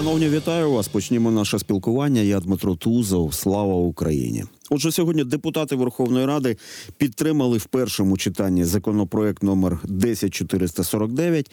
[0.00, 0.88] Шановні, вітаю вас.
[0.88, 2.20] Почнімо наше спілкування.
[2.20, 3.34] Я Дмитро Тузов.
[3.34, 4.44] Слава Україні.
[4.70, 6.56] Отже, сьогодні депутати Верховної Ради
[6.96, 11.50] підтримали в першому читанні законопроект номер 10449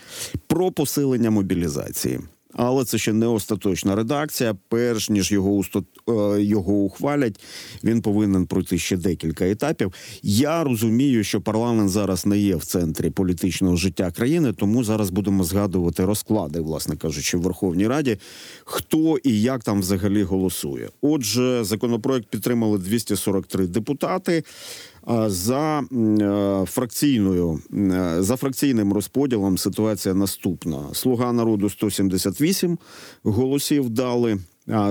[0.48, 2.20] про посилення мобілізації
[2.58, 4.56] але це ще не остаточна редакція.
[4.70, 5.84] Перш ніж його усто...
[6.10, 7.40] Е, його ухвалять,
[7.84, 9.94] він повинен пройти ще декілька етапів.
[10.24, 15.44] Я розумію, що парламент зараз не є в центрі політичного життя країни, тому зараз будемо
[15.44, 18.18] згадувати розклади, власне кажучи, в Верховній Раді,
[18.66, 20.90] хто і як там взагалі голосує.
[21.02, 24.44] Отже, законопроект підтримали 243 депутати
[25.28, 32.78] за е, фракційною е, за фракційним розподілом ситуація наступна: Слуга народу 178
[33.24, 34.40] голосів дали.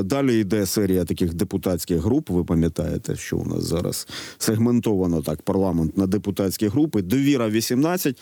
[0.05, 2.31] Далі йде серія таких депутатських груп.
[2.31, 4.09] Ви пам'ятаєте, що у нас зараз
[4.39, 7.03] сегментовано так парламент на депутатські групи.
[7.03, 8.17] Довіра 18,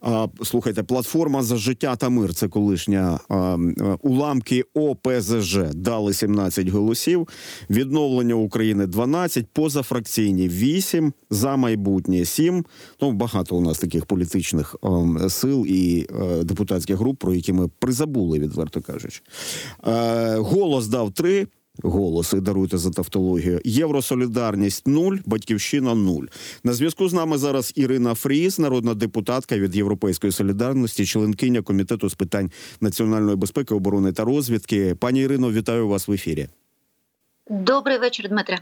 [0.00, 2.34] а, Слухайте, платформа за життя та мир.
[2.34, 3.58] Це колишня а,
[4.02, 7.28] уламки ОПЗЖ дали 17 голосів.
[7.70, 12.64] Відновлення України 12, позафракційні 8, за майбутнє 7.
[13.02, 17.68] Ну багато у нас таких політичних а, сил і а, депутатських груп, про які ми
[17.78, 19.20] призабули, відверто кажучи.
[20.36, 21.46] Голос дав 3,
[21.82, 22.40] голоси.
[22.40, 23.60] Даруйте за тавтологію.
[23.64, 26.24] Євросолідарність нуль, батьківщина нуль.
[26.64, 32.14] На зв'язку з нами зараз Ірина Фріз, народна депутатка від Європейської солідарності, членкиня комітету з
[32.14, 34.94] питань національної безпеки, оборони та розвідки.
[34.94, 36.48] Пані Ірино, вітаю вас в ефірі.
[37.50, 38.58] Добрий вечір, Дмитре.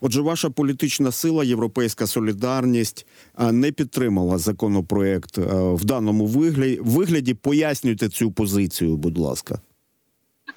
[0.00, 3.06] Отже, ваша політична сила, Європейська Солідарність,
[3.52, 6.78] не підтримала законопроект в даному вигляді.
[6.82, 9.60] Вигляді пояснюйте цю позицію, будь ласка.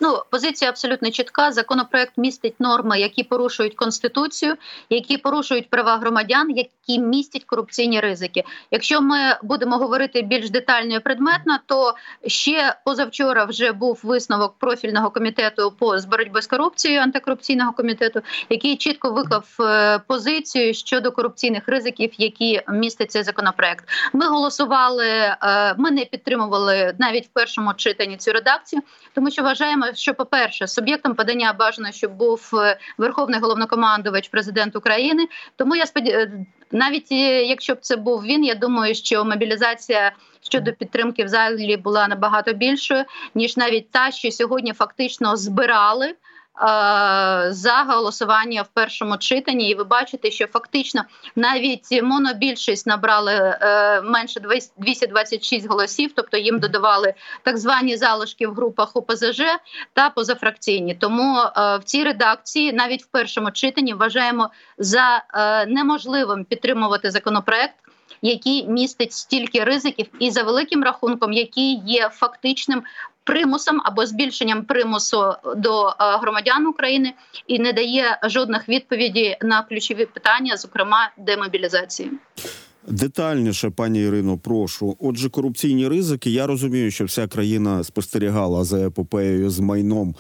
[0.04, 1.52] Ну, позиція абсолютно чітка.
[1.52, 4.56] Законопроект містить норми, які порушують конституцію,
[4.90, 8.44] які порушують права громадян, які містять корупційні ризики.
[8.72, 11.94] Якщо ми будемо говорити більш детально і предметно, то
[12.28, 18.78] ще позавчора вже був висновок профільного комітету по з боротьби з корупцією антикорупційного комітету, який
[18.78, 23.86] чітко виклав е, позицію щодо корупційних ризиків, які містить цей законопроект.
[24.14, 25.38] Ми голосували, е,
[25.78, 28.82] ми не підтримували навіть в першому читанні цю редакцію,
[29.16, 34.76] тому що вважаємо що, по перше, суб'єктом подання бажано, щоб був е, верховний головнокомандувач президент
[34.76, 35.28] України.
[35.56, 40.12] Тому я сподіваюся, е, навіть е, якщо б це був він, я думаю, що мобілізація
[40.42, 46.16] щодо підтримки в залі була набагато більшою ніж навіть та, що сьогодні фактично збирали.
[46.62, 51.04] Е, за голосування в першому читанні, і ви бачите, що фактично
[51.36, 54.40] навіть монобільшість набрали е, менше
[54.78, 57.14] 226 голосів, тобто їм додавали
[57.44, 59.42] так звані залишки в групах ОПЗЖ
[59.94, 60.96] та позафракційні.
[60.96, 65.24] Тому е, в цій редакції, навіть в першому читанні, вважаємо за
[65.68, 67.74] неможливим підтримувати законопроект.
[68.22, 72.84] Який містить стільки ризиків, і за великим рахунком, який є фактичним
[73.24, 77.14] примусом або збільшенням примусу до е, громадян України
[77.48, 82.12] і не дає жодних відповідей на ключові питання, зокрема демобілізації.
[82.88, 84.98] Детальніше, пані Ірино, прошу.
[85.00, 86.30] Отже, корупційні ризики.
[86.30, 90.16] Я розумію, що вся країна спостерігала за епопеєю з майном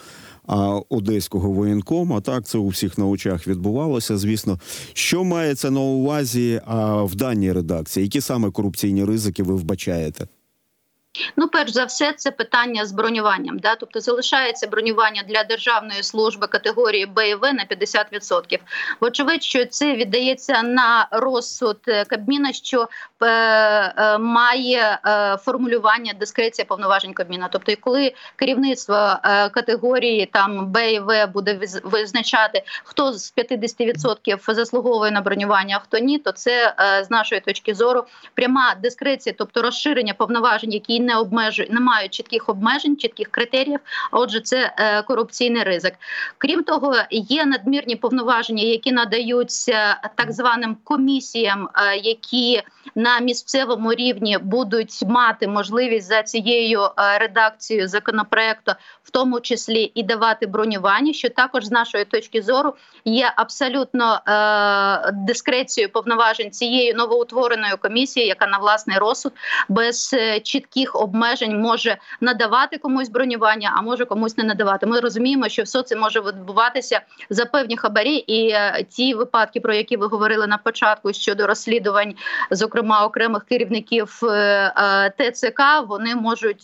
[0.47, 2.21] а, одеського воєнкома.
[2.21, 4.17] Так це у всіх на очах відбувалося.
[4.17, 4.59] Звісно,
[4.93, 8.03] що мається на увазі а, в даній редакції?
[8.03, 10.27] Які саме корупційні ризики ви вбачаєте?
[11.35, 13.59] Ну, перш за все, це питання з бронюванням.
[13.59, 13.75] Да?
[13.75, 18.59] Тобто залишається бронювання для державної служби категорії Б і В на 50%.
[19.01, 22.89] Вочевидь, що це віддається на розсуд е, Кабміна, що
[23.21, 27.49] е, е, має е, формулювання дискреція повноважень Кабміна.
[27.51, 35.11] Тобто, коли керівництво е, категорії там Б і В буде визначати, хто з 50% заслуговує
[35.11, 39.61] на бронювання, а хто ні, то це е, з нашої точки зору пряма дискреція, тобто
[39.61, 43.79] розширення повноважень, які не обмежують, не мають чітких обмежень, чітких критеріїв.
[44.11, 45.93] А отже, це е, корупційний ризик.
[46.37, 52.63] Крім того, є надмірні повноваження, які надаються так званим комісіям, е, які
[52.95, 58.71] на місцевому рівні будуть мати можливість за цією е, редакцією законопроекту,
[59.03, 62.73] в тому числі і давати бронювання, що також з нашої точки зору
[63.05, 69.33] є абсолютно е, дискрецією повноважень цієї новоутвореної комісії, яка на власний розсуд
[69.69, 74.85] без чітких яких обмежень може надавати комусь бронювання, а може комусь не надавати.
[74.85, 79.73] Ми розуміємо, що все це може відбуватися за певні хабарі, і е, ті випадки, про
[79.73, 82.13] які ви говорили на початку щодо розслідувань,
[82.51, 84.27] зокрема окремих керівників е,
[85.17, 86.63] е, ТЦК, вони можуть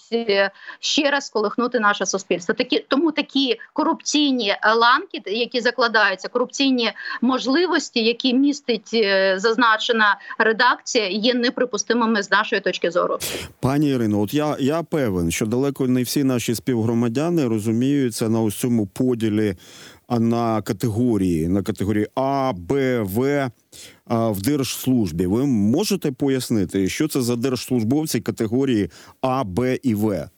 [0.80, 2.56] ще раз колихнути наше суспільство.
[2.56, 6.92] Такі тому такі корупційні ланки, які закладаються, корупційні
[7.22, 13.18] можливості, які містить зазначена редакція, є неприпустимими з нашої точки зору,
[13.60, 14.17] пані Ірино.
[14.18, 14.22] Дивно.
[14.22, 19.56] От я, я певен, що далеко не всі наші співгромадяни розуміються на ось цьому поділі
[20.08, 23.52] а, на категорії, на категорії А, Б, В
[24.10, 25.26] в держслужбі.
[25.26, 28.90] Ви можете пояснити, що це за держслужбовці категорії
[29.22, 30.30] А, Б і В?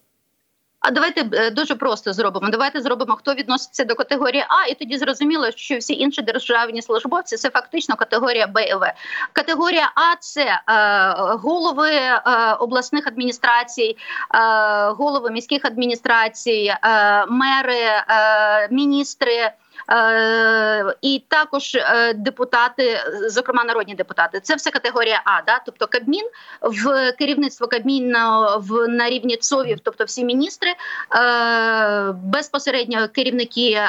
[0.80, 2.48] А давайте е, дуже просто зробимо.
[2.50, 7.36] Давайте зробимо, хто відноситься до категорії А, і тоді зрозуміло, що всі інші державні службовці
[7.36, 8.92] це фактично категорія Б і В.
[9.32, 12.22] Категорія А це е, голови е,
[12.60, 13.96] обласних адміністрацій,
[14.34, 19.52] е, голови міських адміністрацій, е, мери, е, міністри.
[19.92, 25.42] Е, і також е, депутати, зокрема народні депутати, це все категорія А.
[25.46, 25.60] Да?
[25.66, 26.24] Тобто Кабмін
[26.62, 33.80] в керівництво Кабміну в на рівні ЦОВів, тобто всі міністри, е, безпосередньо керівники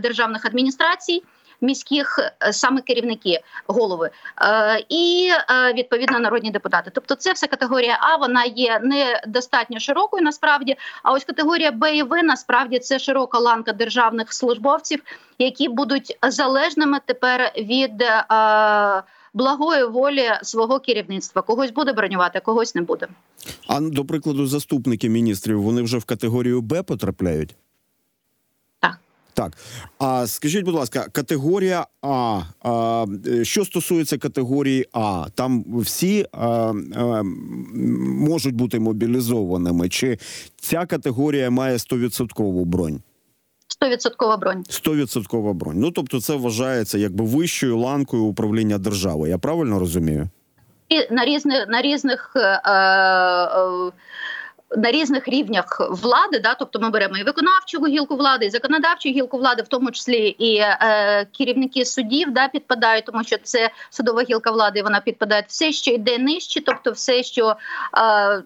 [0.00, 1.22] державних адміністрацій.
[1.64, 4.10] Міських е, саме керівники голови
[4.42, 6.90] е, і е, відповідно народні депутати.
[6.94, 8.16] Тобто, це все категорія А.
[8.16, 10.76] Вона є недостатньо широкою насправді.
[11.02, 15.02] А ось категорія Б і В насправді це широка ланка державних службовців,
[15.38, 18.04] які будуть залежними тепер від
[19.34, 21.42] благої волі свого керівництва.
[21.42, 23.08] Когось буде бронювати, когось не буде.
[23.66, 27.56] А до прикладу, заступники міністрів вони вже в категорію Б потрапляють?
[29.34, 29.52] Так.
[29.98, 32.40] А скажіть, будь ласка, категорія А.
[32.62, 36.46] а е, що стосується категорії А, там всі а,
[36.96, 37.22] а,
[38.02, 40.18] можуть бути мобілізованими, чи
[40.56, 43.00] ця категорія має 100% бронь?
[43.82, 44.64] 100% бронь.
[44.68, 45.80] 100% бронь.
[45.80, 49.28] Ну тобто, це вважається якби вищою ланкою управління держави.
[49.28, 50.28] Я правильно розумію?
[50.88, 52.32] І на різних на різних.
[52.36, 53.92] Е, е,
[54.76, 59.38] на різних рівнях влади, да, тобто ми беремо і виконавчу гілку влади, і законодавчу гілку
[59.38, 64.50] влади, в тому числі і е, керівники судів, да, підпадають, тому що це судова гілка
[64.50, 64.82] влади.
[64.82, 67.56] Вона підпадає все, що йде нижче, тобто все, що
[67.98, 68.42] е,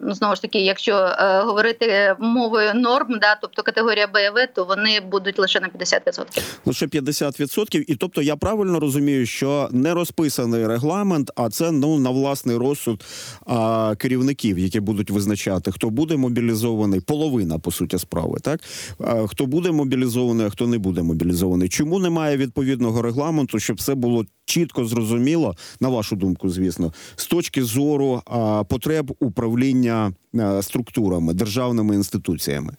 [0.00, 5.00] Ну, знову ж таки, якщо е, говорити мовою норм, да, тобто категорія БВ, то вони
[5.00, 6.42] будуть лише на 50%.
[6.64, 7.84] Лише 50%.
[7.88, 13.04] І тобто я правильно розумію, що не розписаний регламент, а це ну на власний розсуд
[13.46, 18.60] а, керівників, які будуть визначати, хто буде мобілізований, половина по суті справи, так
[19.00, 21.68] а, хто буде мобілізований, а хто не буде мобілізований.
[21.68, 27.64] Чому немає відповідного регламенту, щоб все було чітко зрозуміло, на вашу думку, звісно, з точки
[27.64, 28.22] зору
[28.68, 30.12] потреб управління
[30.60, 32.76] структурами, державними інституціями?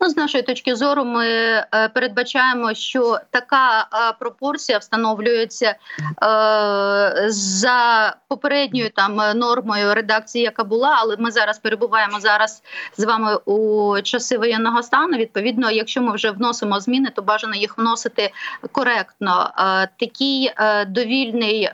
[0.00, 3.88] Ну, з нашої точки зору, ми е, передбачаємо, що така
[4.20, 5.76] пропорція встановлюється е,
[7.28, 12.62] за попередньою там нормою редакції, яка була, але ми зараз перебуваємо зараз
[12.96, 15.16] з вами у часи воєнного стану.
[15.16, 18.30] Відповідно, якщо ми вже вносимо зміни, то бажано їх вносити
[18.72, 19.50] коректно.
[19.58, 20.50] Е, такий
[20.86, 21.70] довільний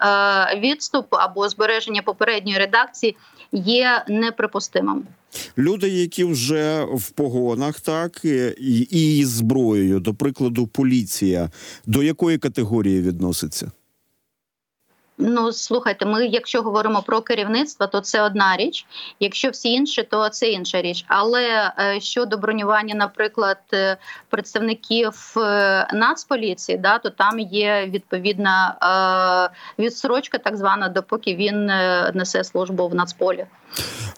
[0.56, 3.16] відступ або збереження попередньої редакції
[3.54, 5.02] є неприпустимим.
[5.58, 8.24] Люди, які вже в погонах, так
[8.60, 11.50] і, і зброєю, до прикладу, поліція,
[11.86, 13.70] до якої категорії відноситься?
[15.18, 18.86] Ну, слухайте, ми, якщо говоримо про керівництво, то це одна річ.
[19.20, 21.04] Якщо всі інші, то це інша річ.
[21.08, 23.96] Але е, щодо бронювання, наприклад, е,
[24.30, 25.40] представників е,
[25.94, 28.54] нацполіції, да, то там є відповідна
[29.78, 31.66] відсрочка, так звана, допоки він
[32.14, 33.46] несе службу в нацполі.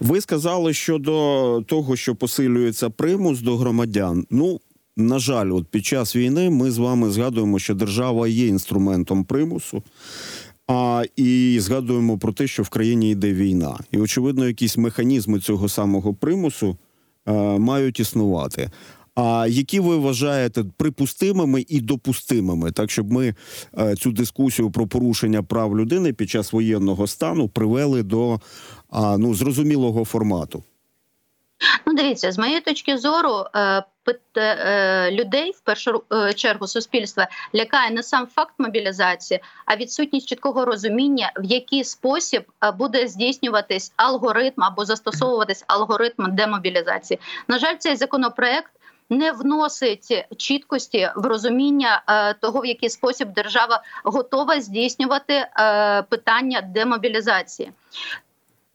[0.01, 4.27] Ви сказали щодо того, що посилюється примус до громадян.
[4.31, 4.61] Ну
[4.97, 9.83] на жаль, от під час війни ми з вами згадуємо, що держава є інструментом примусу.
[10.68, 15.68] А і згадуємо про те, що в країні йде війна, і очевидно, якісь механізми цього
[15.68, 16.76] самого примусу
[17.26, 18.70] е, мають існувати.
[19.14, 23.35] А які ви вважаєте припустимими і допустимими, так щоб ми
[23.78, 28.40] е, цю дискусію про порушення прав людини під час воєнного стану привели до
[28.90, 30.62] а, ну зрозумілого формату?
[31.87, 33.85] Ну, дивіться, з моєї точки зору, е,
[34.37, 40.65] е, людей в першу е, чергу суспільства лякає не сам факт мобілізації, а відсутність чіткого
[40.65, 42.45] розуміння, в який спосіб
[42.79, 47.21] буде здійснюватись алгоритм або застосовуватись алгоритм демобілізації.
[47.49, 48.71] На жаль, цей законопроект.
[49.11, 56.61] Не вносить чіткості в розуміння е, того, в який спосіб держава готова здійснювати е, питання
[56.61, 57.73] демобілізації.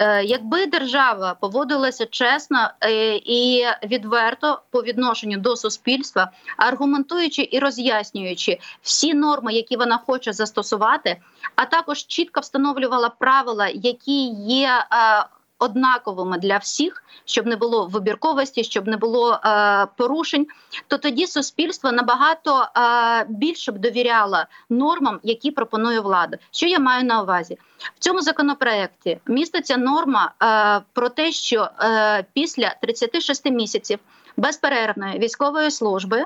[0.01, 8.59] Е, якби держава поводилася чесно е, і відверто по відношенню до суспільства, аргументуючи і роз'яснюючи
[8.81, 11.17] всі норми, які вона хоче застосувати,
[11.55, 15.25] а також чітко встановлювала правила, які є е,
[15.61, 20.47] однаковими для всіх, щоб не було вибірковості, щоб не було е, порушень,
[20.87, 26.37] то тоді суспільство набагато е, більше б довіряло нормам, які пропонує влада.
[26.51, 27.57] Що я маю на увазі
[27.95, 29.19] в цьому законопроекті?
[29.27, 33.99] Міститься норма е, про те, що е, після 36 місяців
[34.37, 36.25] безперервної військової служби.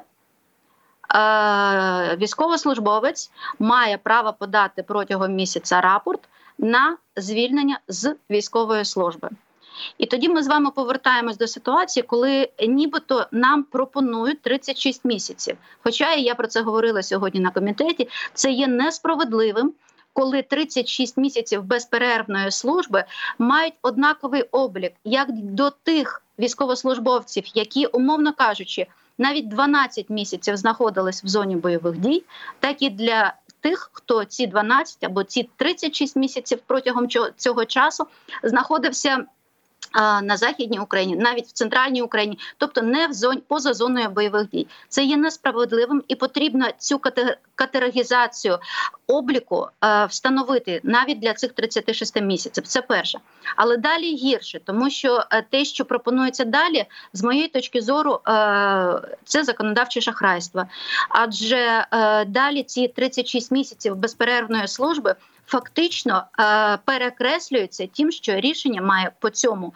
[1.16, 6.20] Е, Військовослужбовець має право подати протягом місяця рапорт
[6.58, 9.30] на звільнення з військової служби.
[9.98, 15.58] І тоді ми з вами повертаємось до ситуації, коли нібито нам пропонують 36 місяців.
[15.84, 19.74] Хоча і я про це говорила сьогодні на комітеті, це є несправедливим.
[20.14, 23.04] Коли 36 місяців безперервної служби
[23.40, 31.28] мають однаковий облік як до тих військовослужбовців, які, умовно кажучи, навіть 12 місяців знаходились в
[31.28, 32.24] зоні бойових дій,
[32.60, 33.34] так і для
[33.66, 37.08] тих, хто ці 12 або ці 36 місяців протягом
[37.38, 38.08] цього часу
[38.44, 39.26] знаходився.
[40.24, 44.68] На західній Україні, навіть в центральній Україні, тобто не в зоні поза зоною бойових дій,
[44.90, 47.02] це є несправедливим і потрібно цю
[47.56, 48.60] категоризацію
[49.08, 52.68] обліку е, встановити навіть для цих 36 місяців.
[52.68, 53.20] Це перше,
[53.56, 59.02] але далі гірше, тому що е, те, що пропонується далі, з моєї точки зору, е,
[59.24, 60.66] це законодавче шахрайство.
[61.10, 61.86] Адже
[62.28, 65.16] далі ці 36 місяців безперервної служби
[65.48, 69.74] фактично е, перекреслюється тим, що рішення має по цьому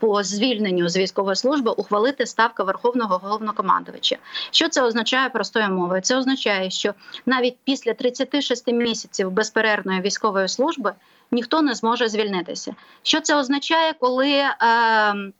[0.00, 4.16] по звільненню з військової служби ухвалити ставка верховного головнокомандувача.
[4.50, 6.00] Що це означає простою мовою?
[6.00, 6.94] Це означає, що
[7.26, 10.92] навіть після 36 місяців безперервної військової служби.
[11.34, 12.74] Ніхто не зможе звільнитися.
[13.02, 14.54] Що це означає, коли е,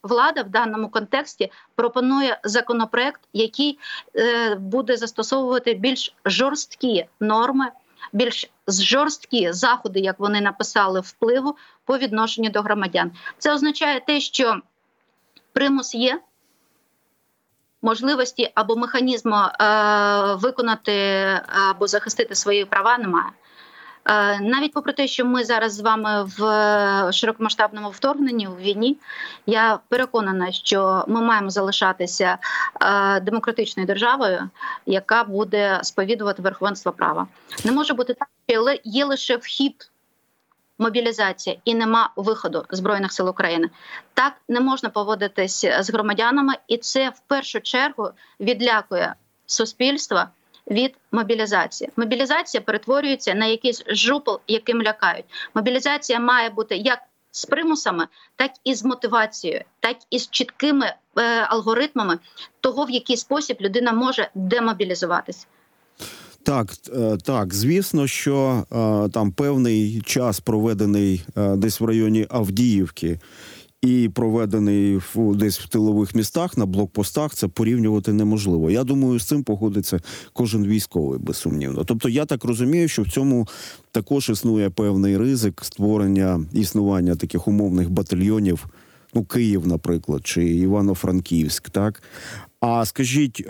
[0.02, 3.78] влада в даному контексті пропонує законопроект, який
[4.16, 7.66] е, буде застосовувати більш жорсткі норми
[8.12, 13.12] більш жорсткі заходи, як вони написали, впливу по відношенню до громадян.
[13.38, 14.60] Це означає те, що
[15.52, 16.20] примус є.
[17.84, 20.92] Можливості або механізму е, виконати
[21.68, 23.30] або захистити свої права немає.
[24.04, 28.98] Е, навіть попри те, що ми зараз з вами в широкомасштабному вторгненні у війні,
[29.46, 32.38] я переконана, що ми маємо залишатися
[32.80, 34.50] е, демократичною державою,
[34.86, 37.26] яка буде сповідувати верховенство права.
[37.64, 39.88] Не може бути так, що є лише вхід.
[40.78, 43.70] Мобілізація і нема виходу збройних сил України.
[44.14, 49.14] Так не можна поводитись з громадянами, і це в першу чергу відлякує
[49.46, 50.24] суспільство
[50.70, 51.90] від мобілізації.
[51.96, 55.24] Мобілізація перетворюється на якийсь жупел, яким лякають.
[55.54, 56.98] Мобілізація має бути як
[57.30, 60.86] з примусами, так і з мотивацією, так і з чіткими
[61.18, 62.18] е, алгоритмами
[62.60, 65.46] того, в який спосіб людина може демобілізуватись.
[66.42, 73.18] Так, е, так, звісно, що е, там певний час проведений е, десь в районі Авдіївки
[73.82, 78.70] і проведений в десь в тилових містах на блокпостах, це порівнювати неможливо.
[78.70, 80.00] Я думаю, з цим погодиться
[80.32, 81.84] кожен військовий безсумнівно.
[81.84, 83.48] Тобто, я так розумію, що в цьому
[83.90, 88.66] також існує певний ризик створення існування таких умовних батальйонів.
[89.14, 92.02] Ну, Київ, наприклад, чи Івано-Франківськ, так
[92.60, 93.40] а скажіть,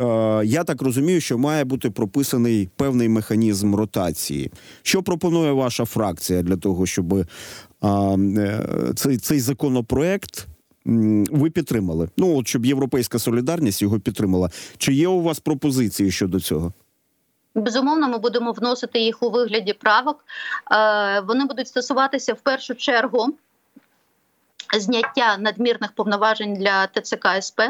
[0.44, 4.52] я так розумію, що має бути прописаний певний механізм ротації.
[4.82, 7.24] Що пропонує ваша фракція для того, щоб
[7.84, 10.46] Е, цей цей законопроект
[11.30, 12.08] ви підтримали?
[12.16, 14.50] Ну от щоб європейська солідарність його підтримала.
[14.78, 16.72] Чи є у вас пропозиції щодо цього?
[17.54, 20.24] Безумовно, ми будемо вносити їх у вигляді правок.
[20.72, 23.34] Е, вони будуть стосуватися в першу чергу
[24.72, 27.60] Зняття надмірних повноважень для ТЦК СП,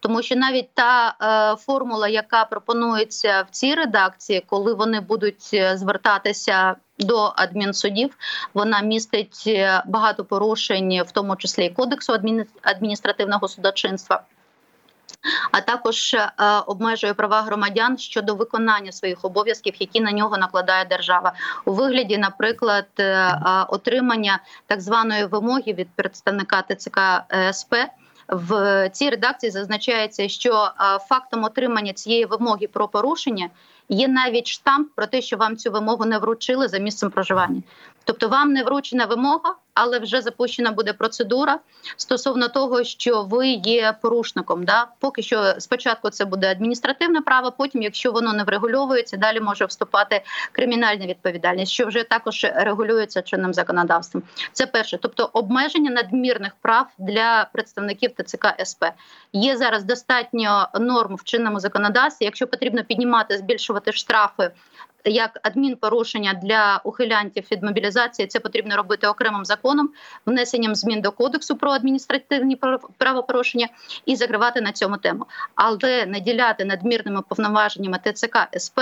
[0.00, 5.76] тому що навіть та е, формула, яка пропонується в цій редакції, коли вони будуть е,
[5.76, 8.18] звертатися до адмінсудів,
[8.54, 12.12] вона містить е, багато порушень, в тому числі і кодексу
[12.62, 14.22] адміністративного судочинства
[15.52, 16.30] а також е,
[16.66, 21.32] обмежує права громадян щодо виконання своїх обов'язків, які на нього накладає держава,
[21.64, 23.36] у вигляді, наприклад, е,
[23.68, 26.98] отримання так званої вимоги від представника ТЦК
[27.30, 27.74] е, СП.
[28.28, 30.70] В цій редакції зазначається, що
[31.08, 33.48] фактом отримання цієї вимоги про порушення
[33.88, 37.62] є навіть штамп про те, що вам цю вимогу не вручили за місцем проживання.
[38.04, 41.58] Тобто, вам не вручена вимога, але вже запущена буде процедура
[41.96, 44.64] стосовно того, що ви є порушником.
[44.64, 47.52] Да, поки що спочатку це буде адміністративне право.
[47.52, 53.54] Потім, якщо воно не врегульовується, далі може вступати кримінальна відповідальність, що вже також регулюється чинним
[53.54, 54.22] законодавством.
[54.52, 58.84] Це перше, тобто обмеження надмірних прав для представників ТЦК СП.
[59.32, 62.24] Є зараз достатньо норм в чинному законодавстві.
[62.24, 64.50] Якщо потрібно піднімати, збільшувати штрафи
[65.10, 69.90] як адмінпорушення для ухилянтів від мобілізації, це потрібно робити окремим законом,
[70.26, 73.68] внесенням змін до кодексу про адміністративні прав- правопорушення
[74.06, 78.80] і закривати на цьому тему, але наділяти надмірними повноваженнями ТЦК СП.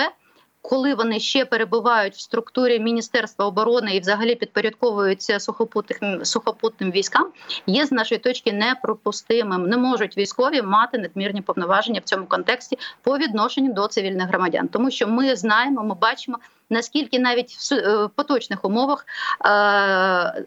[0.67, 7.27] Коли вони ще перебувають в структурі Міністерства оборони і взагалі підпорядковуються сухопутним сухопутним військам,
[7.67, 9.63] є з нашої точки непропустимим.
[9.63, 14.91] Не можуть військові мати надмірні повноваження в цьому контексті по відношенню до цивільних громадян, тому
[14.91, 16.39] що ми знаємо, ми бачимо
[16.71, 19.07] наскільки навіть в е, поточних умовах,
[19.47, 20.45] е,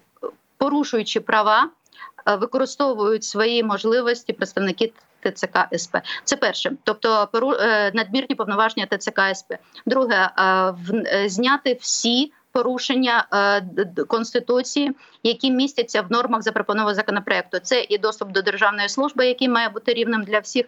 [0.57, 1.69] порушуючи права,
[2.35, 4.93] використовують свої можливості представники.
[5.23, 9.53] ТЦК СП це перше, тобто е, надмірні повноваження ТЦК СП.
[9.85, 14.91] Друге, е, е, зняти всі порушення е, конституції,
[15.23, 17.59] які містяться в нормах запропонованого законопроекту.
[17.59, 20.65] Це і доступ до державної служби, який має бути рівним для всіх.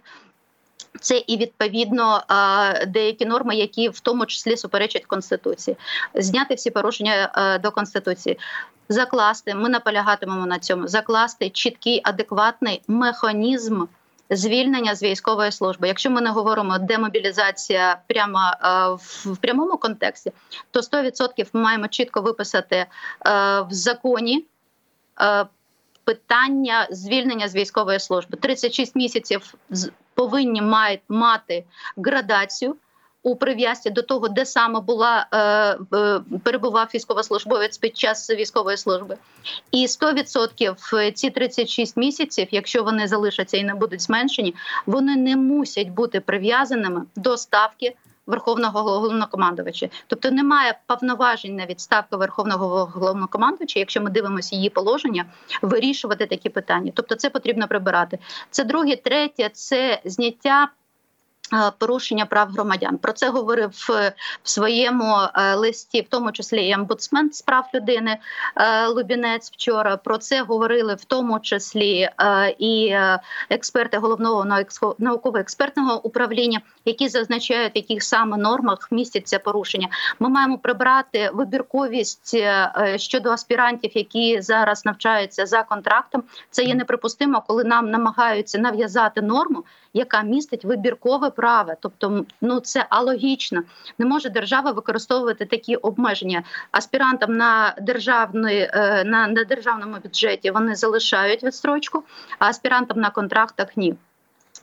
[1.01, 5.77] Це і відповідно е, деякі норми, які в тому числі суперечать конституції,
[6.15, 8.39] зняти всі порушення е, до конституції,
[8.89, 9.55] закласти.
[9.55, 10.87] Ми наполягатимемо на цьому.
[10.87, 13.85] Закласти чіткий адекватний механізм
[14.29, 15.87] звільнення з військової служби.
[15.87, 18.67] Якщо ми не говоримо демобілізація прямо е,
[19.25, 20.31] в, прямому контексті,
[20.71, 22.87] то 100% ми маємо чітко виписати е,
[23.61, 24.45] в законі.
[25.21, 25.45] е,
[26.03, 29.53] Питання звільнення з військової служби 36 місяців
[30.13, 31.65] повинні мають мати
[31.97, 32.75] градацію
[33.23, 35.37] у прив'язці до того, де саме була е,
[35.97, 39.17] е, перебував військовослужбовець під час військової служби.
[39.71, 45.89] І 100% ці 36 місяців, якщо вони залишаться і не будуть зменшені, вони не мусять
[45.89, 47.95] бути прив'язаними до ставки.
[48.25, 55.25] Верховного головнокомандувача, тобто немає повноважень на відставку верховного головнокомандувача, якщо ми дивимося її положення,
[55.61, 56.91] вирішувати такі питання.
[56.95, 58.19] Тобто, це потрібно прибирати.
[58.49, 60.69] Це друге, третє це зняття.
[61.53, 64.13] Е, Порушення прав громадян про це говорив е,
[64.43, 68.17] в своєму е, листі, в тому числі і омбудсмен з прав людини
[68.87, 69.51] Лубінець.
[69.51, 72.09] Вчора про це говорили в тому числі
[72.59, 72.95] і
[73.49, 74.63] експерти головного
[74.99, 79.87] науково-експертного управління, які зазначають, в яких саме нормах містяться порушення.
[80.19, 82.37] Ми маємо прибрати вибірковість
[82.95, 86.23] щодо аспірантів, які зараз навчаються за контрактом.
[86.49, 91.73] Це є неприпустимо, коли нам намагаються нав'язати норму, яка містить вибіркове право.
[91.79, 93.61] Тобто, ну це алогічно.
[93.97, 96.43] Не може держава використовувати такі обмеження.
[96.71, 102.03] Аспірантам на державної е, на, на державному бюджеті вони залишають відстрочку,
[102.39, 103.95] а аспірантам на контрактах ні.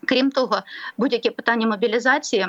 [0.04, 0.62] Крім того,
[0.98, 2.46] будь-яке питання мобілізації.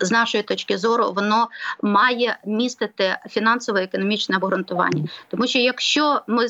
[0.00, 1.48] З нашої точки зору, воно
[1.82, 6.48] має містити фінансово-економічне обґрунтування, тому що якщо ми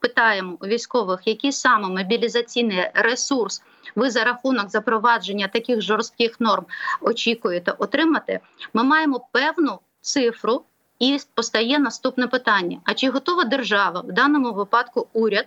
[0.00, 3.62] питаємо у військових, який саме мобілізаційний ресурс
[3.94, 6.66] ви за рахунок запровадження таких жорстких норм
[7.00, 8.40] очікуєте отримати,
[8.74, 10.64] ми маємо певну цифру,
[11.00, 15.46] і постає наступне питання: а чи готова держава в даному випадку уряд?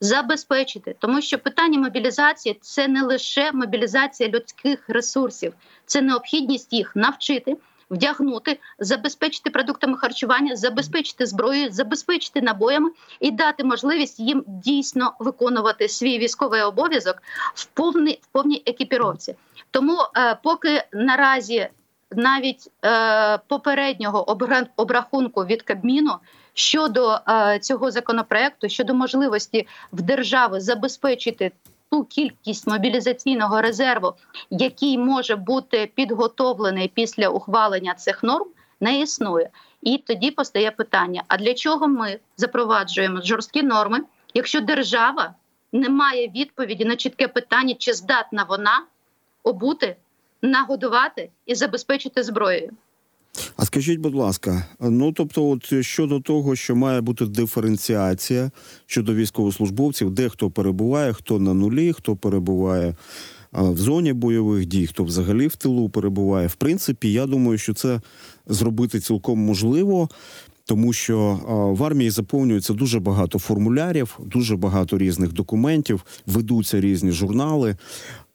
[0.00, 5.54] Забезпечити, тому що питання мобілізації це не лише мобілізація людських ресурсів,
[5.86, 7.56] це необхідність їх навчити,
[7.90, 16.18] вдягнути, забезпечити продуктами харчування, забезпечити зброєю, забезпечити набоями і дати можливість їм дійсно виконувати свій
[16.18, 17.22] військовий обов'язок
[17.54, 19.34] в повній в повній екіпіровці.
[19.70, 21.68] Тому, е, поки наразі
[22.10, 24.30] навіть е, попереднього
[24.76, 26.12] обрахунку від Кабміну
[26.54, 31.52] щодо е, цього законопроекту, щодо можливості в держави забезпечити
[31.94, 34.12] ту кількість мобілізаційного резерву,
[34.50, 38.46] який може бути підготовлений після ухвалення цих норм,
[38.80, 39.50] не існує.
[39.82, 44.00] І тоді постає питання: а для чого ми запроваджуємо жорсткі норми,
[44.34, 45.34] якщо держава
[45.72, 48.82] не має відповіді на чітке питання, чи здатна вона
[49.42, 49.96] обути,
[50.42, 52.70] нагодувати і забезпечити зброєю?
[53.56, 58.50] А скажіть, будь ласка, ну тобто, от щодо того, що має бути диференціація
[58.86, 62.96] щодо військовослужбовців, де хто перебуває, хто на нулі, хто перебуває
[63.52, 66.46] в зоні бойових дій, хто взагалі в тилу перебуває.
[66.46, 68.00] В принципі, я думаю, що це
[68.46, 70.08] зробити цілком можливо.
[70.66, 77.12] Тому що а, в армії заповнюється дуже багато формулярів, дуже багато різних документів, ведуться різні
[77.12, 77.76] журнали.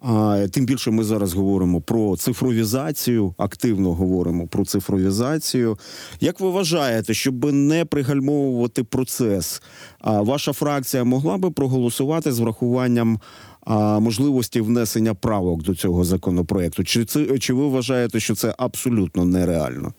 [0.02, 5.78] А тим більше ми зараз говоримо про цифровізацію, активно говоримо про цифровізацію.
[6.20, 9.62] Як ви вважаєте, щоб не пригальмовувати процес,
[10.04, 13.20] ваша фракція могла би проголосувати з врахуванням
[14.00, 16.84] можливості внесення правок до цього законопроекту?
[16.84, 19.94] Чи це чи ви вважаєте, що це абсолютно нереально?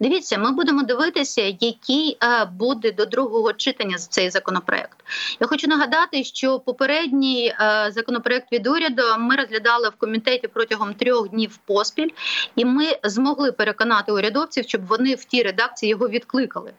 [0.00, 4.98] Дивіться, ми будемо дивитися, який е, буде до другого читання цей законопроект.
[5.40, 11.28] Я хочу нагадати, що попередній е, законопроект від уряду ми розглядали в комітеті протягом трьох
[11.28, 12.10] днів поспіль,
[12.56, 16.72] і ми змогли переконати урядовців, щоб вони в тій редакції його відкликали.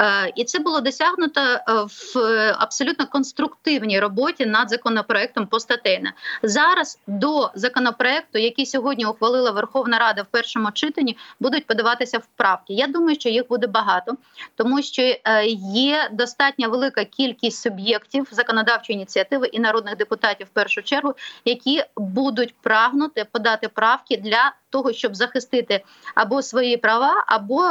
[0.00, 2.16] Е, і це було досягнуто е, в
[2.58, 6.10] абсолютно конструктивній роботі над законопроектом постатейно.
[6.42, 12.72] Зараз до законопроекту, який сьогодні ухвалила Верховна Рада в першому читанні, будуть подаватися вправки.
[12.74, 14.16] Я думаю, що їх буде багато,
[14.56, 20.82] тому що е, є достатньо велика кількість суб'єктів законодавчої ініціативи і народних депутатів в першу
[20.82, 27.62] чергу, які будуть прагнути подати правки для того, щоб захистити або свої права, або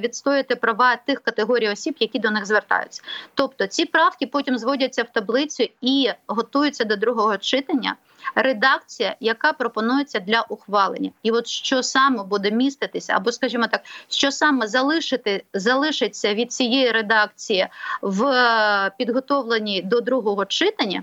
[0.00, 3.02] відстояти права тих категорій осіб, які до них звертаються.
[3.34, 7.96] Тобто ці правки потім зводяться в таблицю і готуються до другого читання.
[8.34, 14.30] Редакція, яка пропонується для ухвалення, і от що саме буде міститися, або, скажімо так, що
[14.30, 17.68] саме залишити залишиться від цієї редакції
[18.02, 21.02] в е, підготовленні до другого читання.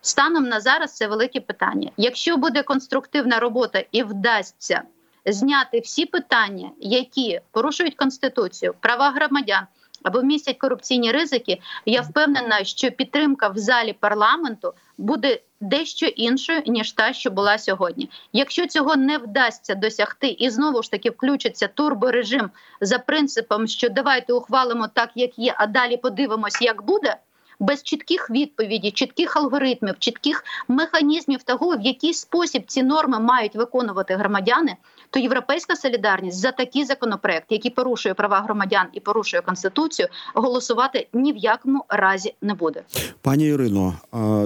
[0.00, 1.90] Станом на зараз це велике питання.
[1.96, 4.82] Якщо буде конструктивна робота і вдасться
[5.26, 9.66] зняти всі питання, які порушують конституцію, права громадян
[10.02, 16.92] або містять корупційні ризики, я впевнена, що підтримка в залі парламенту буде дещо іншою ніж
[16.92, 18.10] та, що була сьогодні.
[18.32, 24.32] Якщо цього не вдасться досягти, і знову ж таки включиться турборежим за принципом, що давайте
[24.32, 27.16] ухвалимо так, як є, а далі подивимось, як буде.
[27.60, 34.14] Без чітких відповідей, чітких алгоритмів, чітких механізмів того, в який спосіб ці норми мають виконувати
[34.14, 34.76] громадяни,
[35.10, 41.32] то європейська солідарність за такий законопроект, який порушує права громадян і порушує конституцію, голосувати ні
[41.32, 42.82] в якому разі не буде.
[43.22, 43.94] Пані Ірино,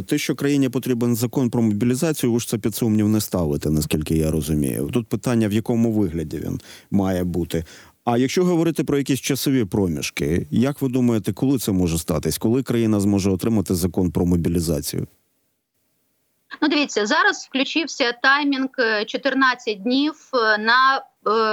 [0.07, 4.17] те, що країні потрібен закон про мобілізацію, ви ж це під сумнів не ставите, наскільки
[4.17, 4.91] я розумію.
[4.93, 7.65] Тут питання, в якому вигляді він має бути.
[8.05, 12.39] А якщо говорити про якісь часові проміжки, як ви думаєте, коли це може статись?
[12.39, 15.07] Коли країна зможе отримати закон про мобілізацію?
[16.63, 21.01] Ну, дивіться, зараз включився таймінг е, 14 днів е, на е,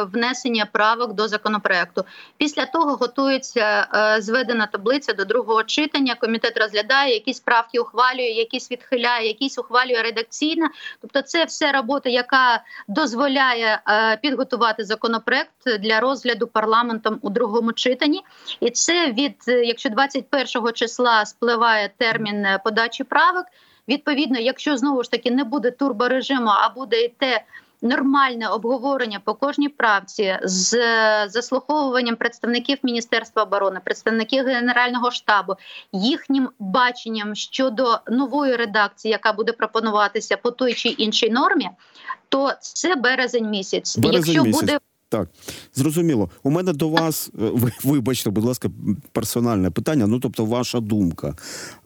[0.04, 2.06] внесення правок до законопроекту.
[2.38, 6.16] Після того готується е, зведена таблиця до другого читання.
[6.16, 10.70] Комітет розглядає якісь правки, ухвалює, якісь відхиляє, якісь ухвалює редакційно.
[11.02, 18.22] Тобто, це все робота, яка дозволяє е, підготувати законопроект для розгляду парламентом у другому читанні.
[18.60, 23.46] І це від е, якщо 21 числа спливає термін е, подачі правок.
[23.90, 27.44] Відповідно, якщо знову ж таки не буде турборежиму, а буде і те
[27.82, 35.54] нормальне обговорення по кожній правці з е, заслуховуванням представників Міністерства оборони, представників Генерального штабу,
[35.92, 41.70] їхнім баченням щодо нової редакції, яка буде пропонуватися по той чи іншій нормі,
[42.30, 43.98] то це березень місяць.
[43.98, 44.62] Березень якщо місяць.
[44.62, 45.30] буде Так,
[45.76, 46.30] зрозуміло.
[46.44, 48.70] У мене до вас, е, ви, вибачте, будь ласка,
[49.12, 50.08] персональне питання.
[50.08, 51.36] Ну, тобто, ваша думка.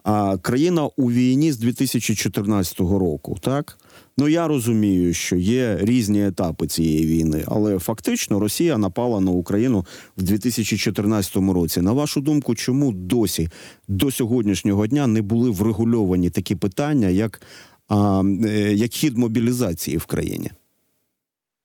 [0.02, 3.78] А країна у війні з 2014 року, так?
[4.18, 9.86] Ну я розумію, що є різні етапи цієї війни, але фактично Росія напала на Україну
[10.16, 11.80] в 2014 році.
[11.80, 13.48] На вашу думку, чому досі
[13.88, 17.42] до сьогоднішнього дня не були врегульовані такі питання, як,
[17.88, 20.50] а, е, як хід мобілізації в країні?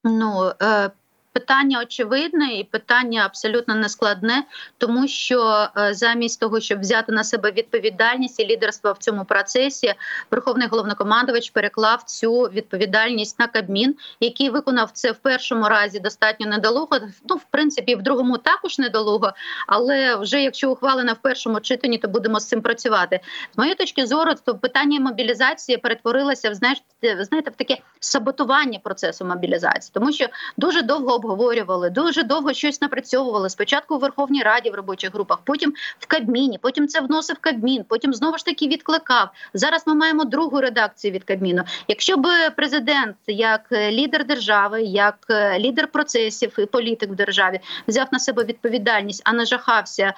[0.04, 0.91] Ну е,
[1.34, 4.44] питання очевидне і питання абсолютно нескладне,
[4.78, 9.94] тому що е, замість того, щоб взяти на себе відповідальність і лідерство в цьому процесі,
[10.32, 17.00] верховний головнокомандувач переклав цю відповідальність на Кабмін, який виконав це в першому разі достатньо недолуго.
[17.30, 19.34] Ну, в принципі, в другому також недолуго.
[19.68, 23.20] Але вже якщо ухвалено в першому читанні, то будемо з цим працювати.
[23.56, 29.92] З моєї точки зору, то питання мобілізації перетворилося в знаєте, в таке саботування процесу мобілізації,
[29.94, 30.26] тому що
[30.58, 33.49] дуже довго обговорювали, дуже довго щось напрацьовували.
[33.49, 38.13] Спочатку у Верховній Раді в робочих групах, потім в Кабміні, потім це вносив Кабмін, потім
[38.13, 39.29] знову ж таки відкликав.
[39.53, 41.63] Зараз ми маємо другу редакцію від Кабміну.
[41.88, 47.60] Якщо б президент, як е, лідер держави, як е, лідер процесів і політик в державі,
[47.88, 50.13] взяв на себе відповідальність, а не жахався е,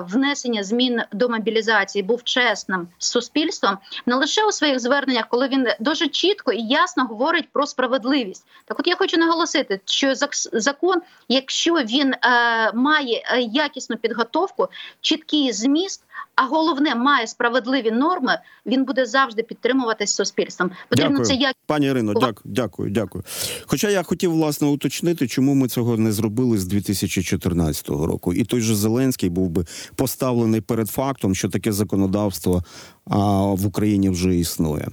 [0.00, 5.66] внесення змін до мобілізації, був чесним з суспільством, не лише у своїх зверненнях, коли він
[5.80, 8.46] дуже чітко і ясно говорить про справедливість.
[8.64, 10.96] Так, от я хочу наголосити, що зак- закон,
[11.28, 12.18] якщо він е,
[12.74, 14.68] має е, якісну підготовку,
[15.00, 16.02] чіткий зміст,
[16.34, 20.70] а головне має справедливі норми, він буде завжди підтримуватись суспільством.
[20.88, 21.26] Потрібно Дякую.
[21.26, 23.24] це як Пані Ірино, дякую, дякую, дякую.
[23.66, 28.34] Хоча я хотів власне уточнити, чому ми цього не зробили з 2014 року.
[28.34, 29.64] І той же Зеленський був би
[29.96, 32.64] поставлений перед фактом, що таке законодавство
[33.06, 33.16] а,
[33.54, 34.88] в Україні вже існує.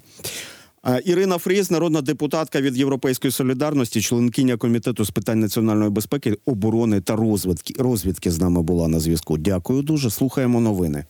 [0.90, 7.02] А, Ірина Фріз, народна депутатка від Європейської солідарності, членкиня комітету з питань національної безпеки, оборони
[7.02, 7.74] та розвідки.
[7.78, 9.38] Розвідки з нами була на зв'язку.
[9.38, 10.10] Дякую дуже.
[10.10, 11.06] Слухаємо новини.